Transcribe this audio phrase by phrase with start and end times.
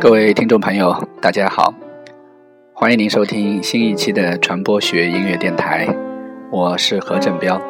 [0.00, 1.74] 各位听众朋友，大家好，
[2.72, 5.88] 欢迎您收听新一期的传播学音乐电台，
[6.52, 7.60] 我是何振彪。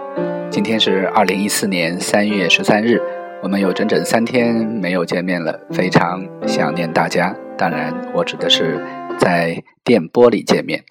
[0.51, 3.01] 今天是二零一四年三月十三日，
[3.43, 7.35] 我们有整整三天没有见面了，非常想念大家。
[7.57, 8.79] 当然，我指的是
[9.19, 10.85] 在电波里见面。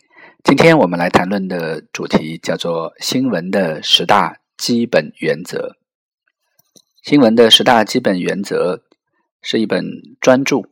[0.44, 5.76] 今天我们来谈论的主题叫做新闻的十大基本原则。
[7.04, 8.82] 新闻的十大基本原则
[9.44, 9.86] 是一本
[10.20, 10.64] 专著，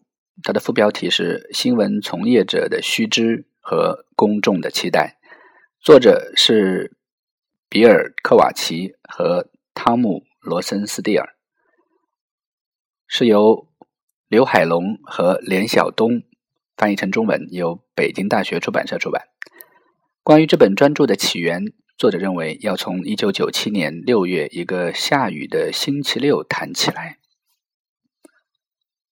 [0.44, 5.17] 它的副标题是《新闻从业者的须知和公众的期待》，
[5.81, 6.95] 作者是
[7.70, 11.35] 比尔·科瓦奇和汤姆·罗森斯蒂尔，
[13.08, 13.67] 是由
[14.27, 16.23] 刘海龙和连晓东
[16.75, 19.27] 翻译成中文，由北京大学出版社出版。
[20.22, 21.73] 关于这本专著的起源。
[21.97, 27.19] 作者认为，要从一九九七年六月一个下雨的星期六谈起来。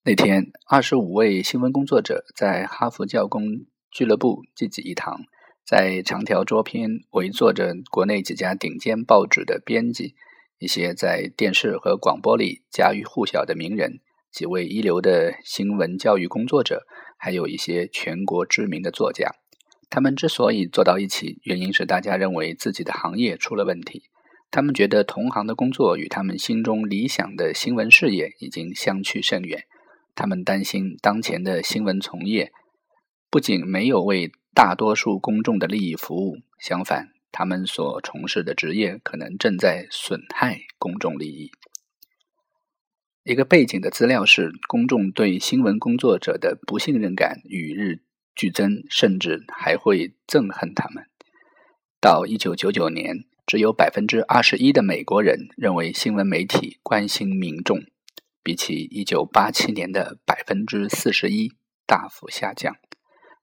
[0.06, 5.22] 那天，二十五位新闻工作者在哈佛教工俱乐部聚集一堂，
[5.64, 10.14] 在长条桌边围坐着国内几家顶尖报纸的编辑，
[10.58, 16.82] 一些在电视和广播里家喻户晓的名人，几位一流的新闻教育工作者，
[17.16, 19.30] 还有一些全国知名的作家。
[19.88, 24.02] 他们之所以坐到一起，原因是大家认为自己的行业出了问题。
[24.50, 29.64] 他们觉得同行的工作与他们心中理想的新闻事业已经相去甚远。
[30.14, 32.52] 他们担心当前的新闻从业
[33.30, 41.50] 不仅没有为大多数公众的利益服务，相反，他们所从事的职业可能正在损害公众利益。
[43.24, 48.02] 一个背景的资料是，公众对新闻工作者的不信任感与日。
[48.36, 51.04] 俱增，甚至还会憎恨他们。
[52.00, 57.84] 到一九九九年，只有百分之二十一的美国人认为新闻媒体关心民众，
[58.44, 61.50] 比起一九八七年的百分之四十一
[61.84, 62.76] 大幅下降。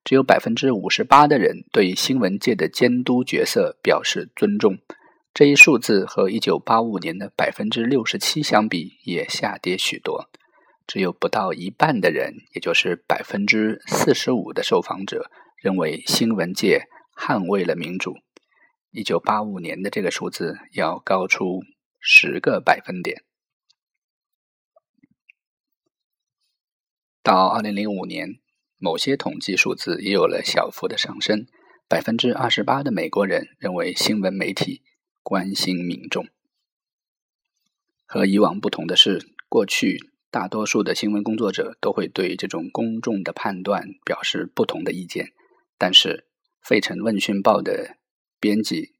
[0.03, 4.77] 只有百分之五十八的人对新闻界的监督角色表示尊重。
[5.33, 10.29] 这一数字和一九八五年的百分之六十七相比，也下跌许多。
[10.87, 18.17] 只有不到一半的人，也就是百分之四十五的受访者认为新闻界捍卫了民主。
[18.91, 21.61] 一九八五年的这个数字要高出
[22.01, 23.23] 十个百分点。
[27.23, 28.39] 到二零零五年，
[28.77, 31.45] 某些统计数字也有了小幅的上升。
[31.87, 34.81] 百分之二十八的美国人认为新闻媒体
[35.21, 36.27] 关心民众。
[38.05, 40.11] 和以往不同的是，过去。
[40.31, 45.33] 大多数的新闻工作者都会对这种公众的判断表示不同的意见，
[45.77, 46.25] 但是
[46.65, 47.97] 《费城问讯报》的
[48.39, 48.93] 编辑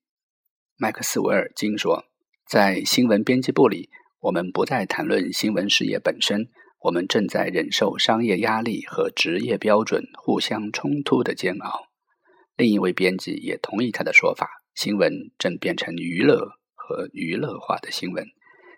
[0.76, 2.04] 麦克斯韦尔金说
[2.46, 3.90] ：“在新闻编辑部里，
[4.20, 6.50] 我们不再谈论新闻事业本身，
[6.82, 11.88] 我们正在忍受商业压力和职业标准互相冲突的煎熬。”
[12.58, 18.26] 另一位编辑也同意他的说法：“新闻正变成娱乐和娱乐化的新闻。”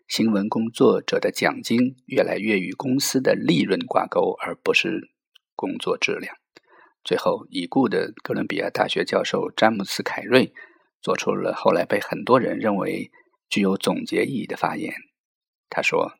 [0.07, 5.09] 新闻工作者的奖金越来越与公司的利润挂钩，而不是
[5.55, 6.35] 工作质量。
[7.03, 10.53] 最后，已故的哥伦比亚大学教授詹姆斯·凯瑞
[11.01, 13.11] 做出了后来被很多人认为
[13.49, 14.93] 具有总结意义的发言。
[15.69, 16.13] 他说：“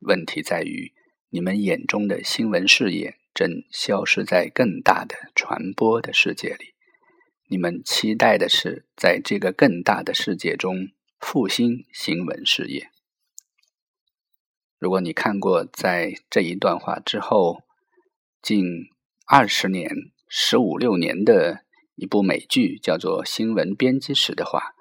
[0.00, 0.92] 问题在于，
[1.34, 6.74] 你们眼中的新闻事业正消失在更大的传播的世界里。
[7.48, 12.88] 你们期待的是，在这个更大的世界中复兴新闻事业。”
[14.78, 17.64] 如果你看过在这一段话之后
[18.40, 18.64] 近
[19.26, 19.90] 二十年、
[20.28, 21.64] 十五六年的
[21.96, 24.76] 一部美剧，叫做《新闻编辑史》的话，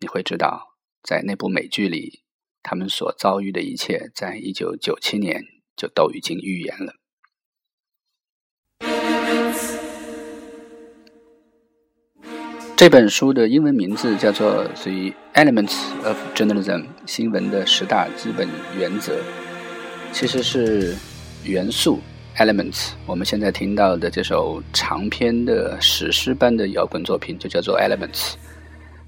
[0.00, 2.22] 你会知道，在那部美剧里，
[2.62, 5.44] 他们所遭遇的一切，在一九九七年
[5.78, 6.92] 就都已经预言了。
[12.76, 18.48] 这本书的英文名字叫做《The Elements of Journalism》，新闻的十大基本
[18.78, 19.18] 原则。
[20.12, 20.94] 其实是
[21.44, 21.98] 元素
[22.36, 22.90] （elements）。
[23.04, 28.34] 我们现在听到的这首长篇的史诗般的摇滚作品就叫做 elements。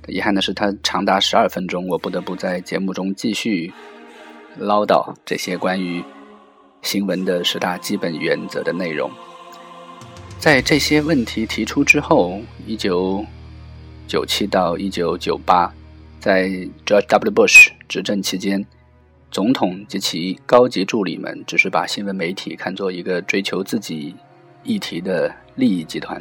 [0.08, 3.72] 遗憾的是，它长达十二分钟，我不得不在节目中继续
[4.58, 6.02] 唠叨这些关于
[6.82, 9.10] 新闻的十大基本原则的内容。
[10.38, 13.24] 在这些问题提出之后，一九
[14.06, 15.72] 九七到一九九八，
[16.18, 16.48] 在
[16.86, 17.32] George W.
[17.32, 18.64] Bush 执政期间。
[19.32, 24.12] 总统及其高级助理们只是把新闻媒体看作一个追求自己
[24.64, 26.20] 议题的利益集团。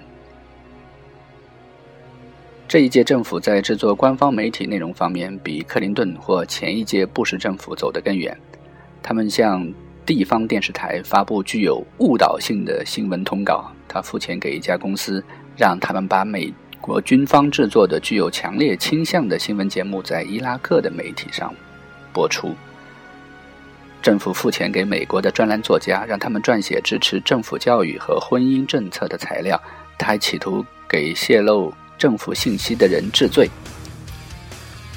[2.68, 8.38] 这一届政府在制作官方媒体内容方面比克林顿或前一届布什政府走得更远。
[9.02, 9.68] 他们向
[10.10, 15.24] 地方电视台发布具有误导性的新闻通稿，他付钱给一家公司，
[15.56, 16.52] 让他们把美
[16.82, 21.54] 国军方制作的具有强烈倾向的新闻节目在伊拉克的媒体上
[22.12, 22.56] 播出。
[24.02, 29.62] 政府付钱给美国的专栏作家，让他们撰写支持政府教育和婚姻政策的材料。
[30.00, 33.48] 他还企图给泄露政府信息的人治罪。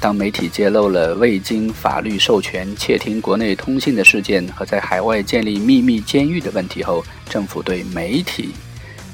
[0.03, 8.53] 当媒体揭露了未经法律授权窃听国内通信的事件和在海外建立秘密监狱的问题后，政府对媒体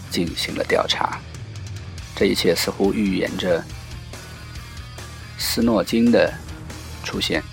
[0.10, 1.20] 进行了调查。
[2.16, 3.64] 这一切似乎预言着
[5.38, 6.34] 斯诺金的
[7.04, 7.44] 出现。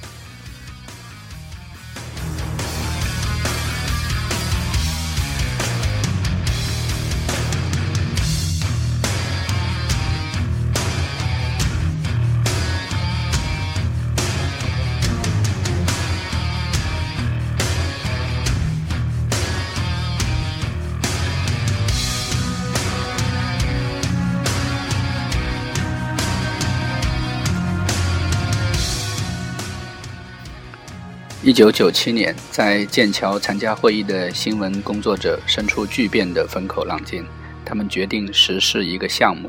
[31.57, 37.25] 九九七年，在剑桥参加会议的新闻工作者身处巨变的风口浪尖。
[37.65, 39.49] 他们决定实施一个项目，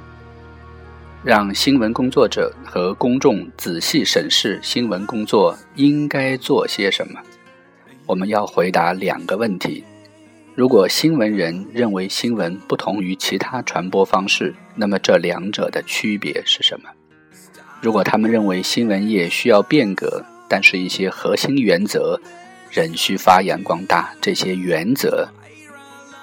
[1.21, 7.19] 让新闻工作者和公众仔细审视新闻工作应该做些什么。
[8.05, 9.83] 我们要回答两个问题：
[10.55, 16.89] 如果新闻人认为新闻不同于其他传播方式，那么这两者的区别是什么？
[17.81, 22.19] 如果他们认为新闻业需要变革，但是，一些核心原则
[22.71, 24.13] 仍需发扬光大。
[24.21, 25.27] 这些原则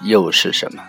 [0.02, 0.82] 又是什么？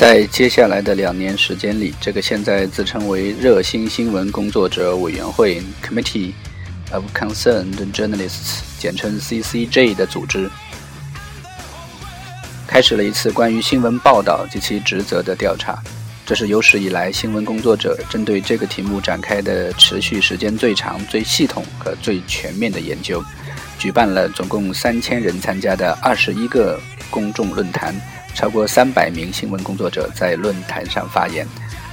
[0.00, 6.32] 在接下来的两年时间里，这个现在自称为热心新闻工作者委员会 （Committee
[6.90, 10.48] of Concerned Journalists，简称 CCJ） 的组织，
[12.66, 15.78] 开始了一次关于新闻报道及其职责的调查。
[16.24, 23.22] 这是有史以来新闻工作者针对这个题目展开的持续时间最长、最系统和最全面的研究。
[23.78, 26.80] 举办了总共三千人参加的二十一个
[27.10, 27.94] 公众论坛。
[28.40, 31.46] 超过三百名新闻工作者在论坛上发言，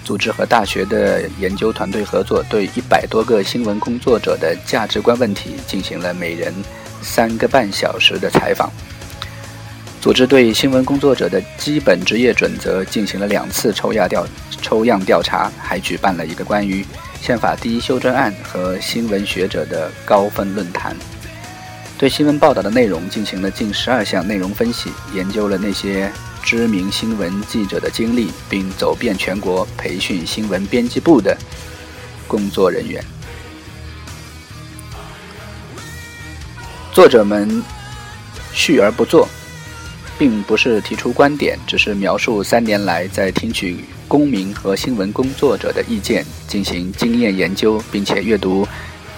[0.06, 6.54] 组织和大学的研究团队合作，对一百多个新闻工作者的价值观问题进行了每人
[7.02, 8.72] 三个半小时的采访。
[10.00, 14.26] 组织对新闻工作者的基本职业准则进行了两次抽样调
[14.62, 16.86] 抽样调查，还举办了一个关于
[17.22, 20.96] 宪法第一修正案和新闻学者的高分论坛。
[21.98, 26.10] 对新闻报道的内容进行了近十二项内容分析，研究了那些。
[26.48, 31.38] 知名新闻记者的经历，并走遍全国培训新闻编辑部的
[32.26, 33.04] 工作人员。
[36.94, 37.62] 作者们
[38.54, 39.28] 叙而不作，
[40.18, 48.66] 并不是提出观点，只是描述三年来在听取公民和新闻工作者的意见，进行经验研究，并且阅读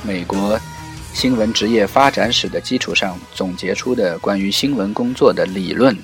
[0.02, 0.60] 美国
[1.14, 5.96] 新闻职业发展史的基础上总结出的关于新闻工作的理论。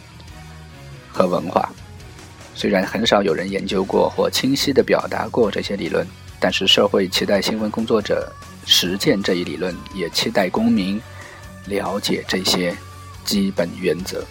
[1.16, 1.70] 和文化，
[2.54, 6.06] 虽然很少有人研究过或清晰地表达过这些理论，
[6.42, 8.30] 但是社会期待新闻工作者
[8.66, 11.02] 实践这一理论，也期待公民
[11.68, 12.76] 了解这些
[13.24, 14.26] 基本原则。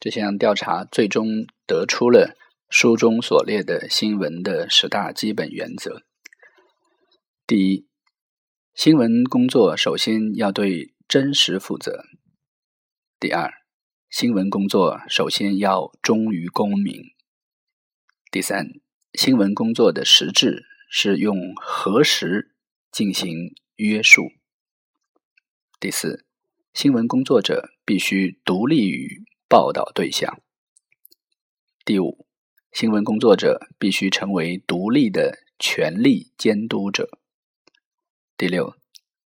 [0.00, 2.34] 这项调查最终得出了
[2.70, 6.04] 书中所列的新闻的十大基本原则：
[7.46, 7.86] 第一，
[8.72, 12.00] 新闻工作首先要对真实负责；
[13.18, 13.52] 第二，
[14.08, 17.12] 新闻工作首先要忠于公民；
[18.30, 18.70] 第三，
[19.12, 22.54] 新闻工作的实质是用核实
[22.90, 24.22] 进行约束；
[25.78, 26.24] 第四，
[26.72, 30.36] 新闻工作者必须独立于报道对象；
[31.84, 32.24] 第五，
[32.70, 37.06] 新闻工作者必须成为独立的权力监督者；
[38.36, 38.76] 第六，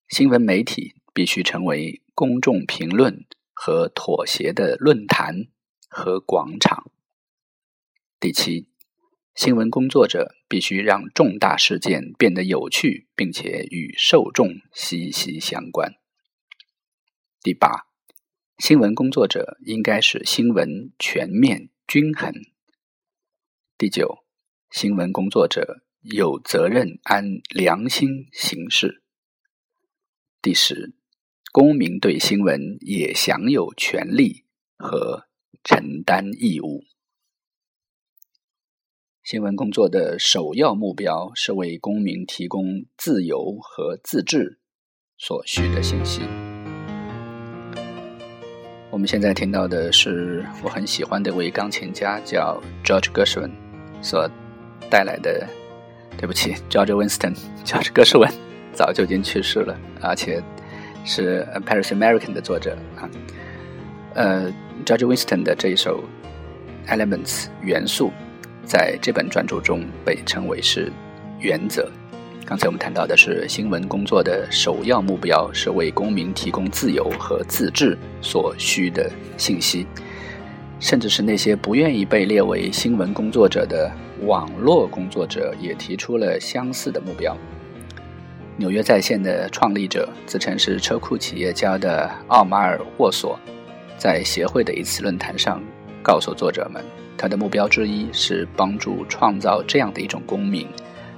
[0.09, 5.47] 新闻媒体必须成为公众评论和妥协的论坛
[5.89, 6.91] 和广场；
[8.19, 8.67] 第七。
[9.33, 15.95] 新闻工作者必须让重大事件变得有趣，并且与受众息息相关。
[17.41, 17.87] 第八，
[18.61, 22.31] 新闻工作者应该使新闻全面均衡。
[23.75, 24.19] 第九，
[24.69, 29.01] 新闻工作者有责任按良心行事。
[30.43, 30.93] 第十，
[31.51, 34.45] 公民对新闻也享有权利
[34.77, 35.25] 和
[35.63, 36.83] 承担义务。
[39.23, 44.59] 新闻工作的首要目标是为公民提供自由和自治
[45.17, 46.21] 所需的信息。
[48.91, 53.51] 我们现在听到的是我很喜欢的一位钢琴家，叫 George Gershwin
[54.01, 54.29] 所
[54.89, 55.47] 带来的。
[56.17, 58.33] 对不起，George Winston，George Gershwin
[58.73, 60.43] 早就已经去世了，而且
[61.05, 63.09] 是 Paris American 的作者啊。
[64.13, 64.51] 呃
[64.85, 66.03] ，George Winston 的这一首
[66.87, 68.11] Elements 元素。
[68.63, 70.91] 在这本专著中被称为是
[71.39, 71.89] 原则。
[72.45, 79.85] 刚才我们谈到的是新闻工作的首要目标是为公民提供自由和自治所需的信息，
[80.79, 83.89] 甚至是那些不愿意被列为新闻工作者的
[84.25, 87.37] 网络工作者也提出了相似的目标。
[88.57, 93.39] 纽约在线的创立者自称是车库企业家的奥马尔沃索，
[93.97, 95.63] 在协会的一次论坛上
[96.03, 96.83] 告诉作者们。
[97.17, 100.67] 他的目标之一是帮助创造这样的一种公民，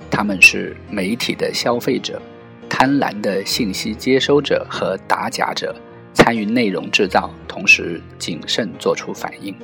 [0.10, 2.22] 他们是媒体的消费者、
[2.70, 5.76] 贪婪的信息接收者和打假者，
[6.14, 9.56] 参与内容制造，同时谨慎做出反应。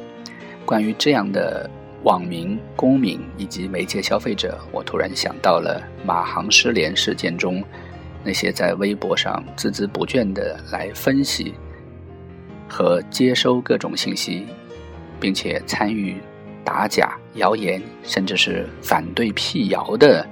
[0.66, 1.70] 关于这样的
[2.04, 7.64] 网民、公民以及媒介消费者，我突然想到了马航失联事件中
[8.24, 11.54] 那些在微博上孜孜不倦地来分析
[12.68, 14.46] 和接收各种信息，
[15.20, 16.18] 并且参与。
[16.70, 20.24] 打假、谣言，甚至是反对辟谣的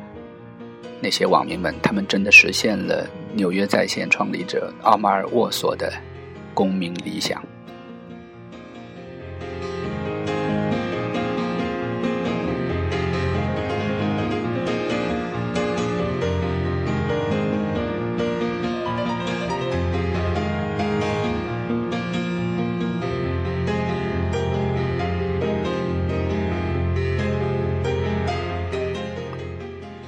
[1.02, 5.92] 那些网民们，他们真的实现了纽约在线创立者奥马尔沃索的
[6.54, 7.44] 公民理想。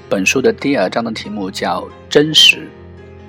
[0.10, 2.68] 本书的第二章的题目叫“真实”，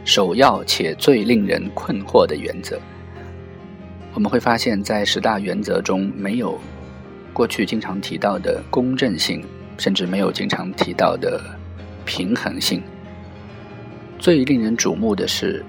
[0.07, 2.81] 首要且最令人困惑的原则。
[4.15, 6.59] 我们会发现，在十大原则中，没有
[7.35, 9.45] 过去经常提到的公正性，
[9.77, 11.39] 甚至没有经常提到的
[12.07, 12.83] 平衡性。
[14.19, 15.63] 最令人瞩目的是。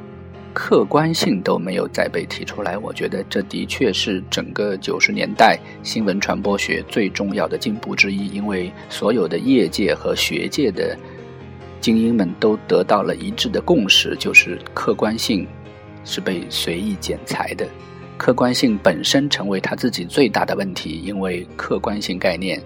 [0.54, 10.98] 客观性都没有再被提出来，我觉得这的确是整个九十年代新闻传播学最重要的进步之一，因为所有的业界和学界的
[11.80, 15.48] 精英们都得到了一致的共识，就是客观性
[16.04, 17.66] 是被随意剪裁的，
[18.18, 22.62] 客观性本身成为他自己最大的问题，因为客观性概念。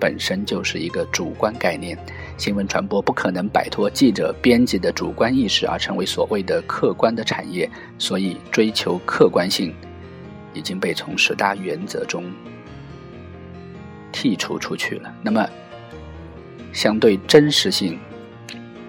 [0.00, 1.96] 本身就是一个主观概念，
[2.38, 9.74] 新闻传播不可能摆脱记者、编辑的主观意识而成为所谓的客观的产业，所以追求客观性
[10.54, 12.24] 已经被从十大原则中
[14.10, 15.14] 剔除出去了。
[15.22, 15.46] 那么，
[16.72, 17.98] 相对真实性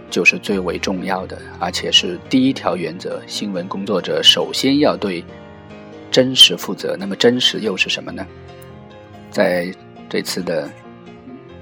[0.10, 3.22] 就是最为重要的，而且是第一条原则。
[3.28, 5.24] 新闻工作者首先要对
[6.10, 6.96] 真实负责。
[6.98, 8.26] 那么，真实又是什么呢？
[9.30, 9.70] 在
[10.10, 10.72] 这次的。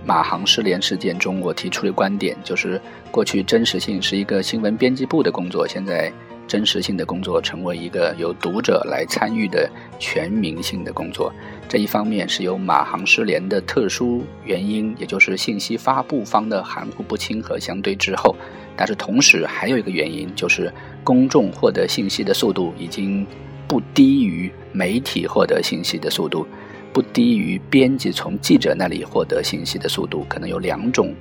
[0.06, 6.12] 马航失联事件中，我提出的观点就是：过去真实性是一个新闻编辑部的工作，现在
[6.48, 11.32] 真实性的工作成为一个由读者来参与的全民性的工作。
[11.68, 18.34] 这一方面是由马航失联的特殊原因，也就是信息发布方的含糊不清和相对滞后；
[18.76, 23.28] 但是同时还有一个原因，就是公众获得信息的速度已经
[23.68, 26.48] 不低于媒体获得信息的速度，
[26.94, 30.26] 不低于编辑从记者那里获得信息的速度。
[30.30, 31.14] 可能有两种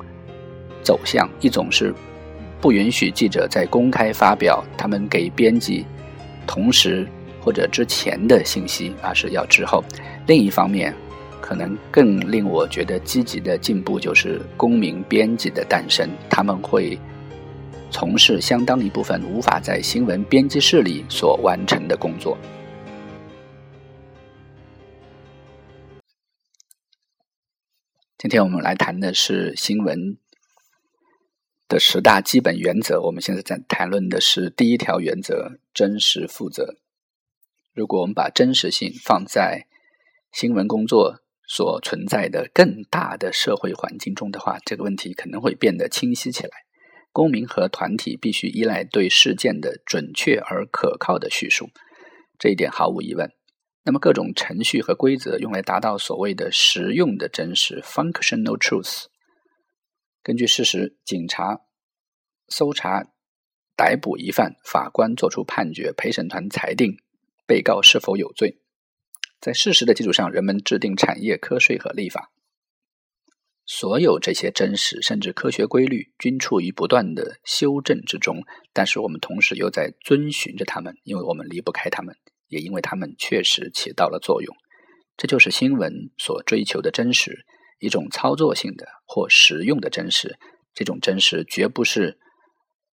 [0.82, 1.94] 走向：一种是
[2.60, 5.84] 不允许记者在公开发表他们给编辑
[6.46, 7.06] 同时
[7.40, 9.82] 或者之前的信息，而是要之后；
[10.26, 10.94] 另一方面，
[11.40, 16.98] 可能更令我觉得积极的进步就是公民编辑的诞生，他们会。
[17.90, 22.36] 从事相当一部分无法在新闻编辑室里所完成的工作。
[28.18, 30.18] 今天我们来谈的是新闻
[31.68, 33.00] 的十大基本原则。
[33.00, 36.74] 我们现在在谈论的是第一条原则：真实负责。
[37.72, 39.68] 如果我们把真实性放在
[40.32, 46.50] 新闻工作所存在的更大的社会环境中的话，这个问题可能会变得清晰起来。
[47.12, 51.70] 公民和团体必须依赖对事件的准确而可靠的叙述，
[52.36, 53.30] 这一点毫无疑问。
[53.88, 59.06] 那么，各种程序和规则用来达到所谓的实用的真实 （functional truth）。
[60.22, 61.62] 根据事实，警察
[62.48, 63.06] 搜查、
[63.74, 66.98] 逮捕疑犯，法官作出判决，陪审团裁定
[67.46, 68.60] 被告是否有罪。
[69.40, 72.30] 在事实的基础上，人们制定产业科税和立法。
[73.64, 78.42] 所有这些真实甚至科学规律均处于不断的修正之中，
[78.74, 82.14] 但是我们同时又在遵循着他们，因为我们离不开他们，
[82.48, 84.54] 也因为他们确实起到了作用。
[85.16, 87.44] 这就是新闻所追求的真实，
[87.80, 90.38] 一种操作性的或实用的真实。
[90.74, 92.18] 这种真实绝不是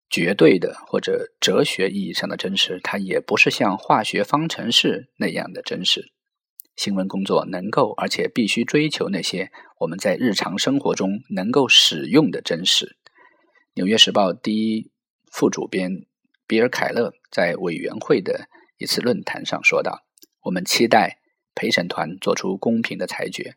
[0.09, 6.11] 绝对的或者哲学意义上的真实，它也不是像化学方程式那样的真实。
[6.75, 12.85] 新闻工作能够而且必须追求那些我们在日常生活中能够使用的真实。
[13.75, 14.91] 《纽约时报》第一
[15.31, 16.05] 副主编
[16.47, 20.05] 比尔·凯勒在委员会的一次论坛上说道
[20.43, 21.19] ：“我们期待
[21.53, 23.55] 陪审团做出公平的裁决，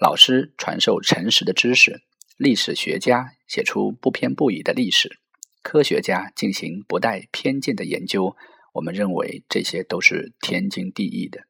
[0.00, 2.02] 老师传授诚实的知识，
[2.36, 5.18] 历史学家写出不偏不倚的历史，
[5.62, 8.36] 科学家进行不带偏见的研究。
[8.74, 11.42] 我们认为这些都是天经地义的。”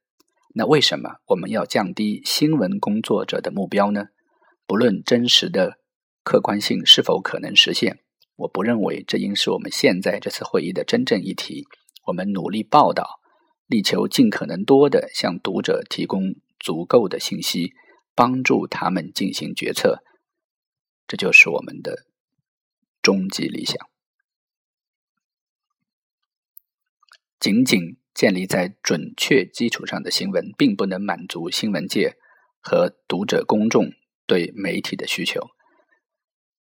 [0.58, 4.08] 那为什么我们要降低新闻工作者的目标呢？
[4.66, 5.78] 不论真实的
[6.22, 7.98] 客观性是否可能实现，
[8.36, 11.66] 我不认为这应是我们现在这次会议的真正议题。
[12.06, 13.20] 我们努力报道，
[13.66, 17.72] 力求尽可能多的向读者提供足够的信息，
[18.14, 20.02] 帮助他们进行决策。
[21.06, 22.06] 这就是我们的
[23.00, 23.76] 终极理想。
[27.38, 27.98] 仅仅。
[28.16, 32.16] 建立在准确基础上的新闻，并不能满足新闻界
[32.62, 33.92] 和读者公众
[34.26, 35.50] 对媒体的需求。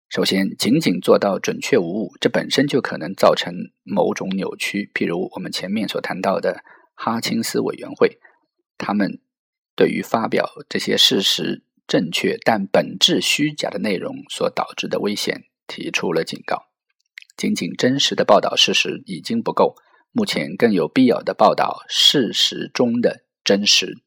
[0.10, 4.90] 首先，仅仅做到准确无误，这本身就可能造成某种扭曲。
[4.96, 6.64] 譬如我们前面所谈到的
[6.96, 8.18] 哈钦斯委员会，
[8.80, 9.22] 他们
[9.76, 16.64] 对于发表这些事实正确但本质虚假的内容所导致的危险提出了警告。
[17.38, 19.76] 仅仅真实的报道事实已经不够。
[20.12, 24.00] 目前更有必要的报道事实中的真实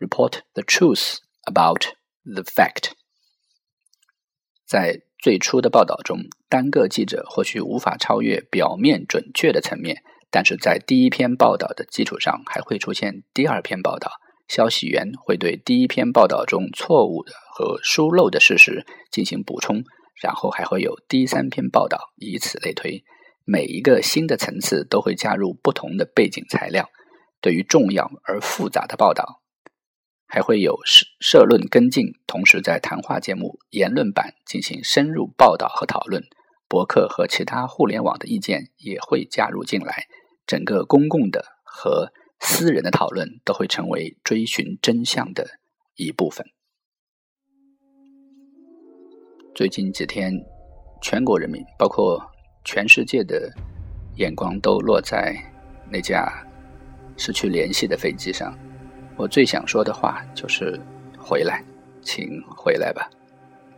[0.00, 1.84] ，report the truth about
[2.24, 2.90] the fact。
[4.66, 6.18] 在最初的报道中，
[6.50, 14.10] 单个记者或许无法超越表面准确的层面，但是在第一篇报道的基础上，还会出现第二篇报道。
[14.48, 19.82] 消息源会对第一篇报道中错误的和疏漏的事实进行补充，
[20.20, 23.02] 然后还会有第三篇报道，以此类推。
[23.46, 26.90] 每一个新的层次都会加入不同的背景材料，
[27.40, 29.40] 对于重要而复杂的报道，
[30.26, 32.12] 还会有社社论跟进。
[32.26, 36.22] 同时，在谈话节目、言论版进行深入报道和讨论，
[36.68, 40.06] 博客和其他互联网的意见也会加入进来。
[40.46, 45.58] 整个公共的和私人的讨论都会成为追寻真相的
[45.96, 46.46] 一部分。
[49.54, 50.32] 最近几天，
[51.00, 52.30] 全国人民包括。
[52.66, 53.52] 全世界的
[54.16, 55.36] 眼光都落在
[55.92, 56.42] 那架
[57.14, 58.58] 失去联系的飞机上。
[59.16, 60.78] 我最想说的话就是
[61.16, 61.62] “回来，
[62.02, 63.08] 请回来吧。”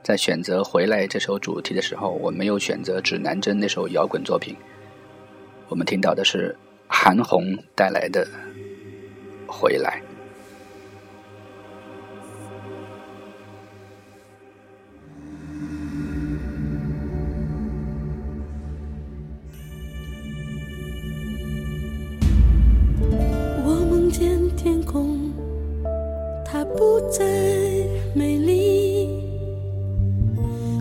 [0.03, 4.57] 在选择《回来》这首主题的时候，我没有选择指南针那首摇滚作品。
[5.69, 8.25] 我们听到的是韩红带来的
[9.47, 10.01] 《回来》。
[26.77, 27.25] 不再
[28.15, 29.25] 美丽。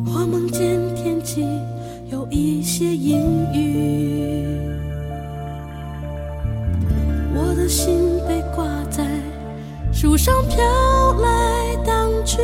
[0.05, 1.45] 我梦见天气
[2.11, 3.21] 有一些阴
[3.53, 4.57] 雨，
[7.33, 9.05] 我的心被挂在
[9.93, 10.57] 树上飘
[11.21, 12.41] 来荡去。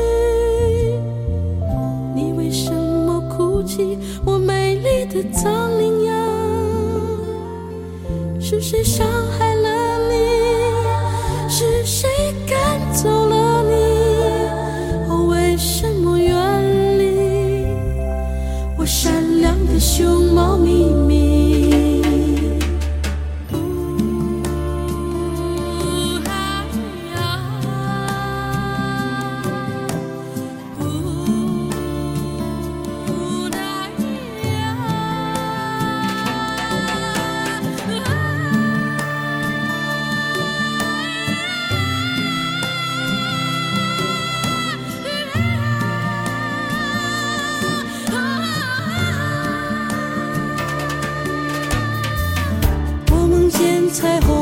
[2.16, 3.98] 你为什么哭泣？
[4.26, 6.16] 我美丽的藏羚羊，
[8.40, 9.06] 是谁伤
[9.38, 9.51] 害
[53.94, 54.41] 彩虹，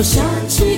[0.00, 0.69] 我想起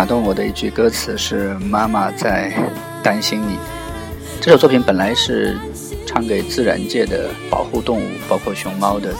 [0.00, 2.50] 打动我的一句歌词是“妈妈在
[3.02, 3.58] 担心你”。
[4.40, 5.58] 这首作品本来是
[6.06, 9.12] 唱给自然界的保护动物，包括熊猫的。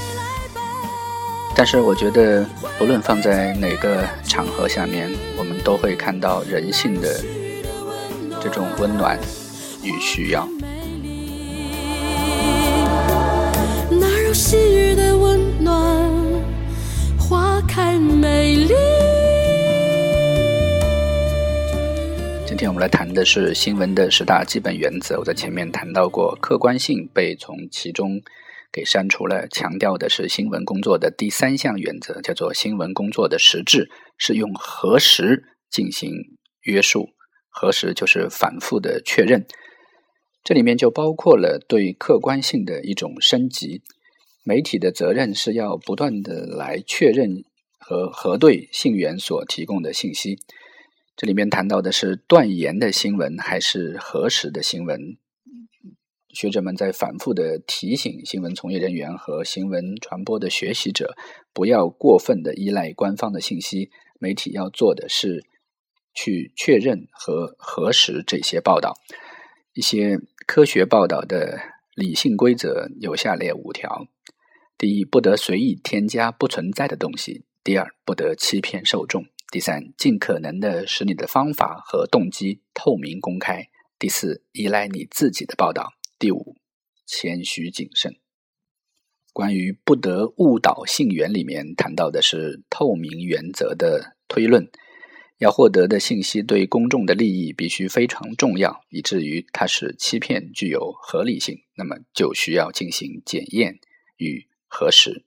[1.55, 2.47] 但是我觉得，
[2.79, 7.15] 不论放在哪个场合下面，我们都会看到人性的
[8.43, 9.19] 这种温暖
[9.83, 10.49] 与需要。
[13.91, 16.20] 那如昔日的温暖，
[22.61, 25.19] 今天我们来谈的是新闻的十大基本原则。
[25.19, 28.21] 我在前面谈到过，客观性被从其中
[28.71, 36.13] 给删除了，强调的是新闻工作的第三项原则，叫做新闻工作的实质是用核实进行
[36.61, 37.09] 约束。
[37.49, 39.47] 核实就是反复的确认，
[40.45, 43.81] 这里面就包括了对客观性的一种升级。
[44.45, 47.43] 媒体的责任是要不断的来确认
[47.79, 50.37] 和核对信源所提供的信息。
[51.17, 55.19] 这里面谈到的是断言的新闻还是核实的新闻？
[56.33, 61.17] 学者们在反复的提醒新闻从业人员和新闻传播的学习者，
[61.53, 63.91] 不要过分的依赖官方的信息。
[64.21, 65.45] 媒体要做的是
[66.15, 68.95] 去确认和核实这些报道。
[69.73, 71.59] 一些科学报道的
[71.95, 74.07] 理性规则有下列五条：
[74.79, 79.25] 第一，不得随意添加不存在的东西；第二，不得欺骗受众。
[79.51, 83.65] 第三，尽可能的使你的方法和动机透明公开；
[83.99, 85.89] 第四，依赖你自己的报道；
[86.21, 86.57] 第五，
[87.05, 88.15] 谦虚谨慎。
[89.33, 94.71] 关于不得误导信源里面谈到的是透明原则的推论，
[95.39, 103.81] 要获得的信息对公众的利益必须非常重要，以至于它使欺骗具有合理性，那么就需要进行检验
[104.17, 105.25] 与核实。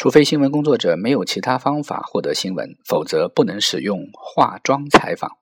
[0.00, 5.32] 除非新闻工作者没有其他方法获得新闻，否则不能使用化妆采访。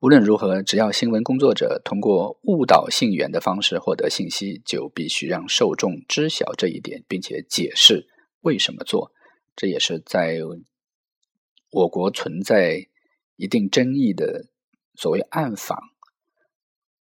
[0.00, 8.06] 无论如何，只要新闻工作者通过误导信源的方式获得信息，就必须让受众知晓这一点，并且解释
[8.42, 9.12] 为什么做，
[9.56, 10.40] 这也是在
[11.70, 12.88] 我国存在
[13.36, 14.44] 一定争议的
[14.94, 15.78] 所谓暗访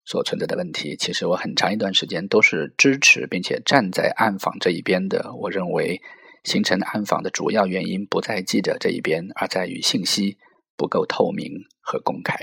[0.05, 0.95] 所存在的问题。
[0.95, 5.33] 其实我很长一段时间都是支持并且站在暗访这一边的。
[5.35, 6.01] 我认为
[6.45, 10.37] 形成暗访的主要原因不在记者这一边，而在于信息
[10.77, 12.35] 不够透明和公开。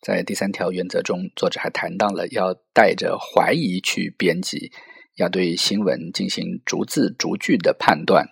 [0.00, 4.72] 在第三条原则中，作者还谈到了要带着怀疑去编辑，
[5.16, 8.26] 要对新闻进行逐字逐句的判断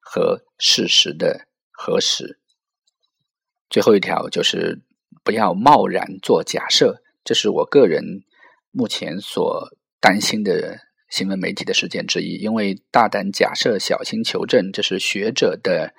[0.00, 2.38] 和事实的核实。
[3.68, 4.82] 最后一条就是
[5.22, 8.22] 不要贸然做假设，这是我个人
[8.70, 9.68] 目前所
[10.00, 10.78] 担心的
[11.10, 12.34] 新闻媒体的事件之一。
[12.36, 15.94] 因为大胆假设、小心求证，这是学者的。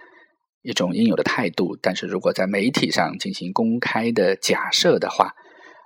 [0.61, 5.33] 一种应有的态度，但是如果在媒体上进行公开的假设的话，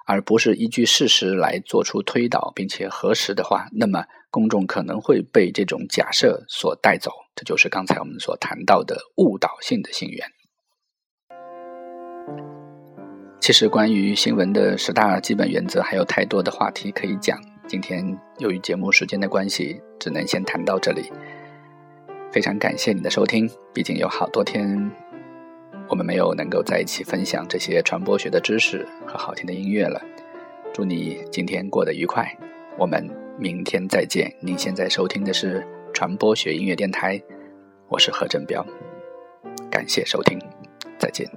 [0.08, 7.12] 而不是依据事实来做出推导并且核实的话，那么公众可能会被这种假设所带走。
[7.36, 10.28] 这就是刚才我们所谈到的误导性的信源。
[13.40, 17.40] 其实，关于新闻的十大基本原则还有太多的话题可以讲，
[17.74, 18.06] 今天
[18.38, 21.12] 由于节目时间的关系，只能先谈到这里。
[22.32, 24.92] 非常感谢你的收听，毕竟有好多天
[25.90, 30.00] 我们没有能够在一起分享这些传播学的知识和好听的音乐了。
[30.72, 32.38] 祝你今天过得愉快，
[32.78, 33.10] 我们
[33.40, 34.32] 明天再见。
[34.40, 37.20] 您现在收听的是传播学音乐电台，
[37.90, 38.64] 我是何振彪，
[39.72, 40.38] 感谢收听，
[41.00, 41.28] 再见。